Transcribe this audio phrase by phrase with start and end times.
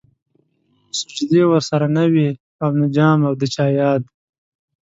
[0.99, 2.29] سجدې ورسره نه وې
[2.63, 4.01] او نه جام او د چا ياد